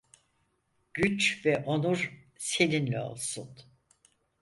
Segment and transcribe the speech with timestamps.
[0.93, 3.57] Güç ve onur seninle olsun.